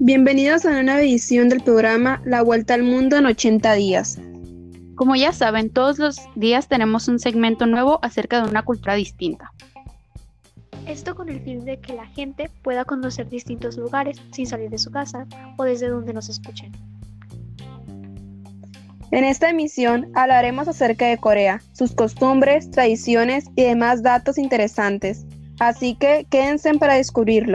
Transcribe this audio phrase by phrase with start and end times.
[0.00, 4.18] Bienvenidos a una edición del programa La Vuelta al Mundo en 80 días.
[4.94, 9.52] Como ya saben, todos los días tenemos un segmento nuevo acerca de una cultura distinta.
[10.86, 14.78] Esto con el fin de que la gente pueda conocer distintos lugares sin salir de
[14.78, 15.26] su casa
[15.58, 16.72] o desde donde nos escuchen.
[19.10, 25.24] En esta emisión hablaremos acerca de Corea, sus costumbres, tradiciones y demás datos interesantes.
[25.58, 27.54] Así que quédense para descubrirlo.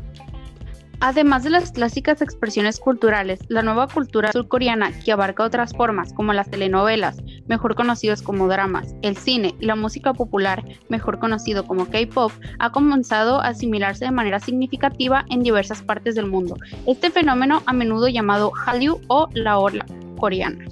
[1.02, 6.32] Además de las clásicas expresiones culturales, la nueva cultura surcoreana, que abarca otras formas como
[6.32, 7.18] las telenovelas,
[7.48, 12.72] mejor conocidos como dramas, el cine y la música popular, mejor conocido como K-pop, ha
[12.72, 16.56] comenzado a asimilarse de manera significativa en diversas partes del mundo.
[16.86, 19.86] Este fenómeno, a menudo llamado Hallyu o la ola
[20.18, 20.66] coreana.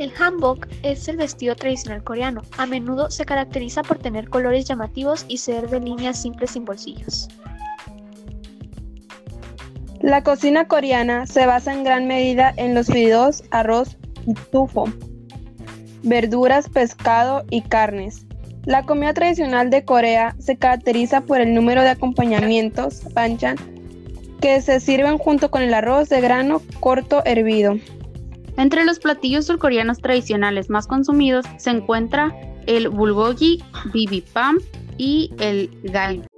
[0.00, 2.40] El hanbok es el vestido tradicional coreano.
[2.56, 7.28] A menudo se caracteriza por tener colores llamativos y ser de líneas simples sin bolsillos.
[10.00, 14.84] La cocina coreana se basa en gran medida en los fideos, arroz y tufo,
[16.02, 18.24] verduras, pescado y carnes.
[18.64, 23.56] La comida tradicional de Corea se caracteriza por el número de acompañamientos, panchan,
[24.40, 27.76] que se sirven junto con el arroz de grano corto hervido.
[28.56, 32.34] Entre los platillos surcoreanos tradicionales más consumidos se encuentra
[32.66, 33.62] el bulgogi,
[33.92, 34.56] bibimbap
[34.96, 36.29] y el galbi.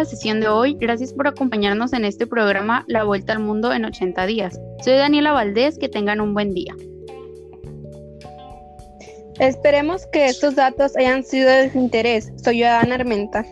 [0.00, 3.84] La sesión de hoy, gracias por acompañarnos en este programa La Vuelta al Mundo en
[3.84, 4.58] 80 días.
[4.82, 6.74] Soy Daniela Valdés, que tengan un buen día.
[9.38, 12.32] Esperemos que estos datos hayan sido de su interés.
[12.42, 13.44] Soy Ana Armenta.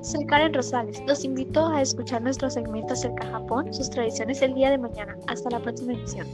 [0.00, 1.02] Soy Karen Rosales.
[1.06, 5.18] Los invito a escuchar nuestro segmento acerca de Japón, sus tradiciones el día de mañana.
[5.26, 6.26] Hasta la próxima edición.